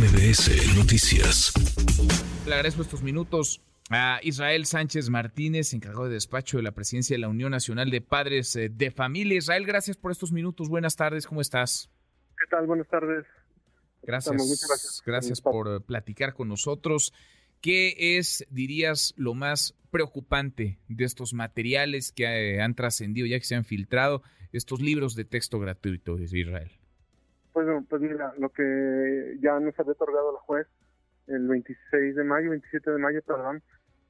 [0.00, 1.52] MBS Noticias.
[2.46, 7.18] Le agradezco estos minutos a Israel Sánchez Martínez, encargado de despacho de la presidencia de
[7.18, 9.36] la Unión Nacional de Padres eh, de Familia.
[9.36, 10.70] Israel, gracias por estos minutos.
[10.70, 11.90] Buenas tardes, ¿cómo estás?
[12.38, 12.66] ¿Qué tal?
[12.66, 13.26] Buenas tardes.
[14.00, 14.34] Gracias.
[14.34, 15.02] gracias.
[15.04, 17.12] Gracias por platicar con nosotros.
[17.60, 23.44] ¿Qué es, dirías, lo más preocupante de estos materiales que eh, han trascendido, ya que
[23.44, 26.79] se han filtrado, estos libros de texto gratuito de Israel?
[27.52, 30.66] Pues, pues mira, lo que ya nos había otorgado la juez
[31.26, 33.62] el 26 de mayo, 27 de mayo, perdón,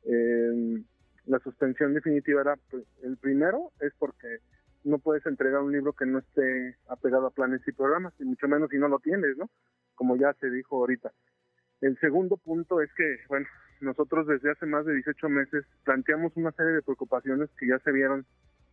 [0.05, 0.82] eh,
[1.27, 4.38] la suspensión definitiva era, pues, el primero es porque
[4.84, 8.48] no puedes entregar un libro que no esté apegado a planes y programas, y mucho
[8.48, 9.51] menos si no lo tienes, ¿no?
[9.95, 11.12] Como ya se dijo ahorita.
[11.82, 13.46] El segundo punto es que, bueno,
[13.80, 17.93] nosotros desde hace más de 18 meses planteamos una serie de preocupaciones que ya se
[17.93, 18.27] vieron,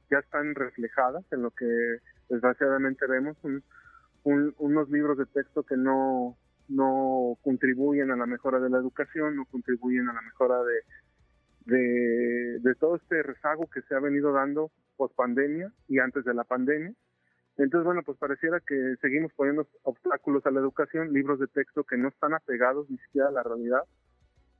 [0.10, 3.38] ya están reflejadas en lo que desgraciadamente vemos,
[4.24, 6.38] unos libros de texto que no
[6.70, 10.58] no contribuyen a la mejora de la educación, no contribuyen a la mejora
[11.66, 16.34] de, de, todo este rezago que se ha venido dando post pandemia y antes de
[16.34, 16.94] la pandemia.
[17.58, 21.98] Entonces, bueno, pues pareciera que seguimos poniendo obstáculos a la educación, libros de texto que
[21.98, 23.82] no están apegados ni siquiera a la realidad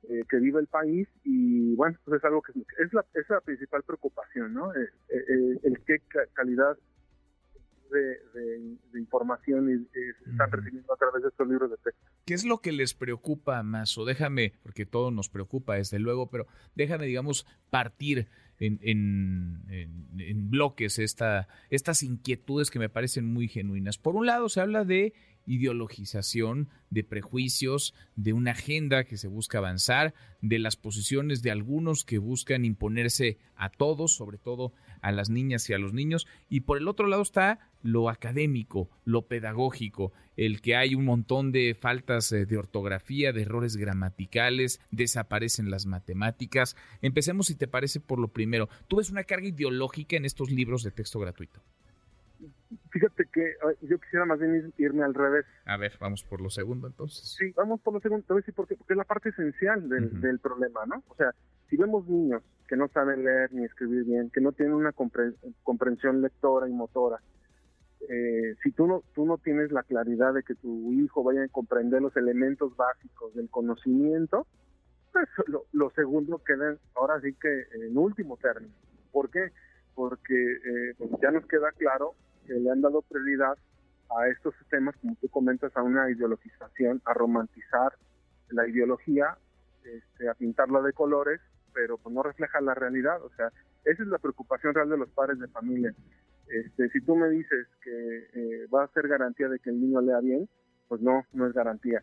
[0.08, 3.40] eh, que vive el país y bueno, pues es algo que es la, es la
[3.40, 4.74] principal preocupación, ¿no?
[4.74, 5.98] Eh, eh, el qué
[6.34, 6.76] calidad
[7.90, 12.00] de, información y, están recibiendo a través de estos libros de texto.
[12.24, 13.96] ¿Qué es lo que les preocupa más?
[13.98, 18.28] O déjame, porque todo nos preocupa desde luego, pero déjame, digamos, partir
[18.60, 23.98] en, en, bloques esta, estas inquietudes que me parecen muy genuinas.
[23.98, 25.14] Por un lado, se habla de
[25.48, 32.04] ideologización, de prejuicios, de una agenda que se busca avanzar, de las posiciones de algunos
[32.04, 36.60] que buscan imponerse a todos, sobre todo a las niñas y a los niños, y
[36.60, 41.74] por el otro lado está lo académico, lo pedagógico, el que hay un montón de
[41.74, 46.76] faltas eh, de ortografía, de errores gramaticales, desaparecen las matemáticas.
[47.02, 48.68] Empecemos, si te parece, por lo primero.
[48.86, 51.62] ¿Tú ves una carga ideológica en estos libros de texto gratuito?
[52.90, 55.44] Fíjate que yo quisiera más bien irme al revés.
[55.66, 57.36] A ver, vamos por lo segundo entonces.
[57.38, 58.24] Sí, vamos por lo segundo.
[58.26, 58.76] Te voy a decir por qué.
[58.76, 61.02] Porque es la parte esencial del, del problema, ¿no?
[61.08, 61.34] O sea,
[61.68, 64.92] si vemos niños que no saben leer ni escribir bien, que no tienen una
[65.62, 67.20] comprensión lectora y motora,
[68.08, 71.48] eh, si tú no, tú no tienes la claridad de que tu hijo vaya a
[71.48, 74.46] comprender los elementos básicos del conocimiento,
[75.12, 75.28] pues
[75.72, 78.72] lo, segundo queda ahora sí que en último término.
[79.10, 79.40] ¿Por qué?
[79.40, 79.52] Porque
[80.06, 82.14] eh, pues ya nos queda claro
[82.46, 83.56] que le han dado prioridad
[84.16, 87.92] a estos sistemas, como tú comentas, a una ideologización, a romantizar
[88.50, 89.36] la ideología,
[89.84, 91.40] este, a pintarla de colores
[91.78, 93.22] pero pues no refleja la realidad.
[93.22, 93.52] O sea,
[93.84, 95.94] esa es la preocupación real de los padres de familia.
[96.48, 100.00] Este, si tú me dices que eh, va a ser garantía de que el niño
[100.00, 100.48] lea bien,
[100.88, 102.02] pues no, no es garantía.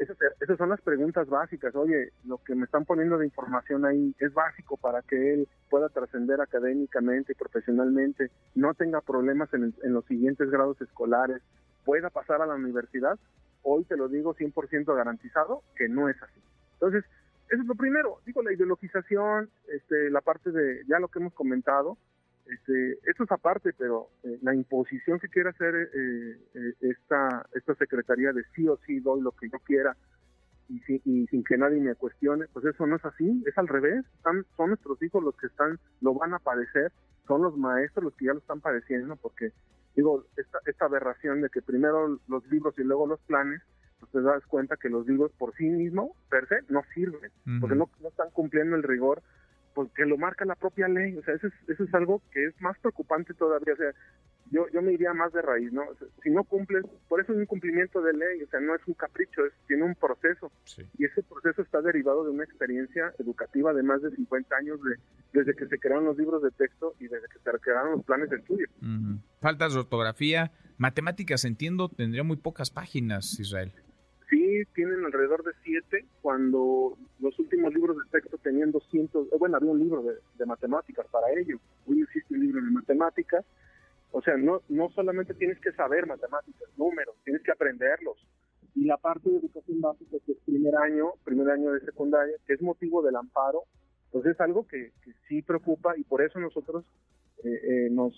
[0.00, 1.74] esas, son las preguntas básicas.
[1.74, 5.88] Oye, lo que me están poniendo de información ahí es básico para que él pueda
[5.90, 11.42] trascender académicamente y profesionalmente, no tenga problemas en, en, los siguientes grados escolares,
[11.84, 13.18] pueda pasar a la universidad.
[13.62, 16.40] Hoy te lo digo 100% garantizado que no es así.
[16.74, 17.04] Entonces,
[17.48, 18.18] eso es lo primero.
[18.24, 21.98] Digo, la ideologización, este, la parte de ya lo que hemos comentado,
[22.46, 27.74] este, esto es aparte, pero eh, la imposición que quiere hacer eh, eh, esta, esta
[27.76, 29.96] secretaría de sí o sí doy lo que yo quiera
[30.68, 34.04] y, y, sin que nadie me cuestione, pues eso no es así, es al revés.
[34.16, 36.92] Están, son nuestros hijos los que están, lo van a padecer,
[37.26, 39.52] son los maestros los que ya lo están padeciendo, porque
[39.96, 43.62] digo, esta, esta aberración de que primero los libros y luego los planes,
[44.00, 47.30] pues te das cuenta que los libros por sí mismos, per se, no sirven,
[47.60, 49.22] porque no, no están cumpliendo el rigor
[49.74, 51.16] porque lo marca la propia ley.
[51.16, 53.74] O sea, eso es, eso es algo que es más preocupante todavía.
[53.74, 53.92] O sea,
[54.50, 55.82] yo, yo me iría más de raíz, ¿no?
[56.22, 58.94] si no cumples, por eso es un cumplimiento de ley, o sea, no es un
[58.94, 60.52] capricho, es, tiene un proceso.
[60.98, 64.96] Y ese proceso está derivado de una experiencia educativa de más de 50 años de,
[65.32, 68.30] desde que se crearon los libros de texto y desde que se crearon los planes
[68.30, 68.68] de estudio.
[69.40, 73.72] Faltas de ortografía, matemáticas, entiendo, tendría muy pocas páginas, Israel
[74.74, 79.70] tienen alrededor de siete, cuando los últimos libros de texto tenían 200, eh, bueno, había
[79.70, 83.44] un libro de, matemáticas para ello, hoy existe un libro de matemáticas,
[84.12, 88.16] o sea, no, no solamente tienes que saber matemáticas, números, tienes que aprenderlos.
[88.76, 92.54] Y la parte de educación básica, que es primer año, primer año de secundaria, que
[92.54, 93.62] es motivo del amparo,
[94.12, 94.92] pues es algo que,
[95.28, 96.84] sí preocupa y por eso nosotros
[97.42, 98.14] eh, eh, nos,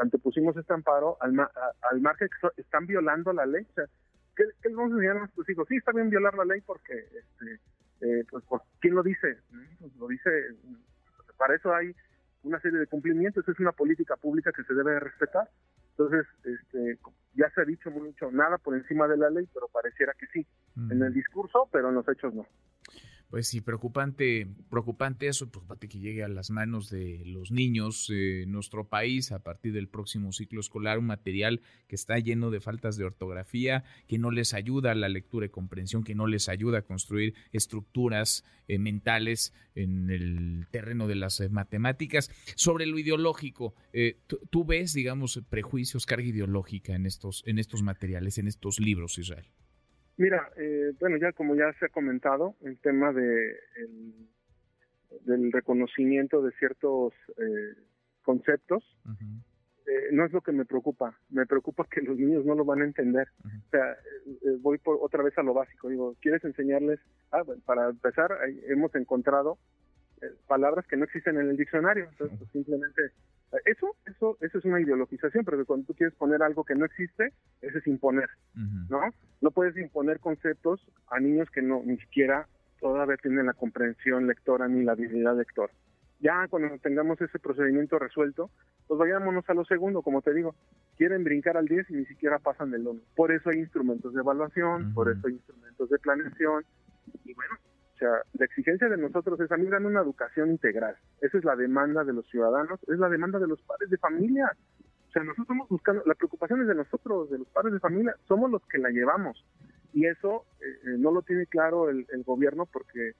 [0.00, 3.66] antepusimos este amparo al, al margen que están violando la ley.
[3.70, 3.84] O sea,
[4.36, 5.66] ¿qué, qué vamos a enseñar a nuestros hijos?
[5.68, 7.60] Sí, está bien violar la ley porque, este,
[8.00, 8.44] eh, pues,
[8.80, 9.38] ¿quién lo dice?
[9.80, 10.30] Pues lo dice,
[11.36, 11.94] para eso hay
[12.42, 15.48] una serie de cumplimientos, es una política pública que se debe respetar.
[15.90, 16.98] Entonces, este,
[17.34, 20.46] ya se ha dicho mucho, nada por encima de la ley, pero pareciera que sí,
[20.90, 22.46] en el discurso, pero en los hechos no.
[23.28, 28.52] Pues sí, preocupante, preocupante eso, preocupante que llegue a las manos de los niños en
[28.52, 32.96] nuestro país a partir del próximo ciclo escolar, un material que está lleno de faltas
[32.96, 36.78] de ortografía, que no les ayuda a la lectura y comprensión, que no les ayuda
[36.78, 42.30] a construir estructuras eh, mentales en el terreno de las eh, matemáticas.
[42.54, 44.20] Sobre lo ideológico, eh,
[44.50, 49.46] ¿tú, ves, digamos, prejuicios, carga ideológica en estos, en estos materiales, en estos libros, Israel?
[50.18, 53.54] Mira, eh, bueno, ya como ya se ha comentado, el tema de
[55.24, 57.74] del reconocimiento de ciertos eh,
[58.22, 58.84] conceptos
[59.86, 61.18] eh, no es lo que me preocupa.
[61.30, 63.28] Me preocupa que los niños no lo van a entender.
[63.44, 63.96] O sea,
[64.60, 65.88] voy por otra vez a lo básico.
[65.88, 67.00] Digo, ¿quieres enseñarles?
[67.30, 68.30] Ah, bueno, para empezar,
[68.68, 69.58] hemos encontrado
[70.46, 72.08] palabras que no existen en el diccionario.
[72.10, 73.02] Entonces, pues, simplemente
[73.64, 77.32] eso, eso, eso es una ideologización, pero cuando tú quieres poner algo que no existe,
[77.62, 78.28] eso es imponer,
[78.88, 79.00] ¿no?
[79.40, 82.46] No puedes imponer conceptos a niños que no ni siquiera
[82.80, 85.72] todavía tienen la comprensión lectora ni la habilidad lectora.
[86.20, 88.50] Ya cuando tengamos ese procedimiento resuelto,
[88.86, 90.54] pues vayámonos a lo segundo, como te digo,
[90.96, 93.00] quieren brincar al 10 y ni siquiera pasan del 1.
[93.14, 96.64] Por eso hay instrumentos de evaluación, por eso hay instrumentos de planeación,
[97.24, 97.56] y bueno,
[97.96, 100.96] o sea, la exigencia de nosotros es, a mí dan una educación integral.
[101.22, 104.52] Esa es la demanda de los ciudadanos, es la demanda de los padres de familia.
[105.08, 108.14] O sea, nosotros estamos buscando, la preocupación es de nosotros, de los padres de familia,
[108.28, 109.42] somos los que la llevamos.
[109.94, 113.12] Y eso eh, eh, no lo tiene claro el, gobierno porque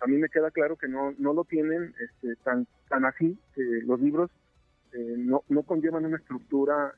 [0.00, 3.62] a mí me queda claro que no, no lo tienen este, tan, tan así, que
[3.84, 4.32] los libros
[4.94, 6.92] eh, no, no conllevan una estructura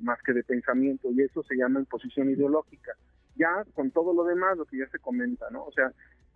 [0.00, 2.92] más que de pensamiento y eso se llama imposición ideológica.
[3.34, 5.64] Ya con todo lo demás, lo que ya se comenta, ¿no?
[5.64, 5.92] O sea,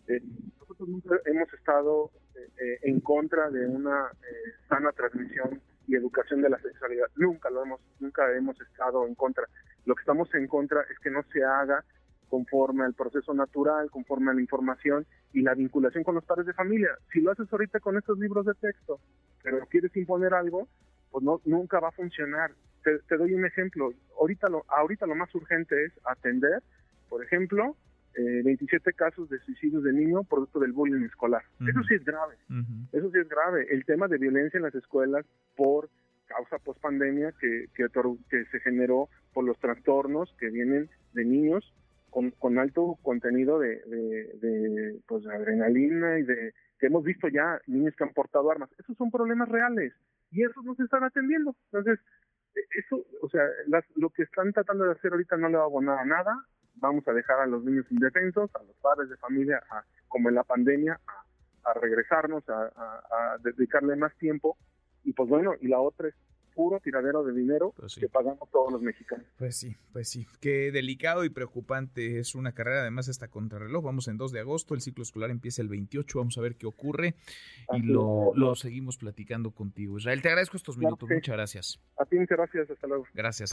[0.07, 0.21] eh,
[0.59, 4.11] nosotros nunca hemos estado eh, eh, en contra de una
[4.69, 7.07] sana transmisión y educación de la sexualidad.
[7.17, 9.45] Nunca lo hemos, nunca hemos estado en contra.
[9.85, 11.85] Lo que estamos en contra es que no se haga
[12.29, 16.53] conforme al proceso natural, conforme a la información y la vinculación con los padres de
[16.53, 16.91] familia.
[17.13, 19.01] Si lo haces ahorita con estos libros de texto,
[19.43, 20.69] pero quieres imponer algo,
[21.11, 22.53] pues no, nunca va a funcionar.
[22.85, 23.93] Te, te doy un ejemplo.
[24.19, 26.63] Ahorita lo, ahorita lo más urgente es atender,
[27.09, 27.77] por ejemplo,
[28.17, 31.43] 27 eh, casos de suicidios de niños producto del bullying escolar.
[31.61, 32.37] Eso sí es grave.
[32.93, 33.67] Eso sí es grave.
[33.71, 35.25] El tema de violencia en las escuelas
[35.57, 35.89] por
[36.27, 41.75] causa post pandemia que, que, se generó por los trastornos que vienen de niños
[42.09, 43.77] con, con alto contenido de,
[44.41, 48.71] de, pues, adrenalina y de que hemos visto ya niños que han portado armas.
[48.79, 49.93] Esos son problemas reales
[50.31, 51.55] y esos no se están atendiendo.
[51.67, 51.99] Entonces,
[52.55, 53.43] e, eso, o sea,
[53.97, 56.47] lo que están tratando de hacer ahorita no le va a abonar a nada
[56.81, 59.63] vamos a dejar a los niños indefensos, a los padres de familia,
[60.09, 60.99] como en la pandemia,
[61.65, 64.57] a, regresarnos, a, dedicarle más tiempo.
[65.05, 66.15] Y pues bueno, y la otra es
[66.55, 69.25] puro tiradero de dinero pues que pagamos todos los mexicanos.
[69.39, 70.27] Pues sí, pues sí.
[70.41, 73.85] Qué delicado y preocupante es una carrera, además está contrarreloj.
[73.85, 76.67] Vamos en 2 de agosto, el ciclo escolar empieza el 28, vamos a ver qué
[76.67, 77.15] ocurre
[77.73, 79.97] y lo, lo, seguimos platicando contigo.
[79.97, 81.81] Israel, te agradezco estos minutos, muchas gracias.
[81.99, 83.05] A ti muchas gracias, hasta luego.
[83.15, 83.53] Gracias.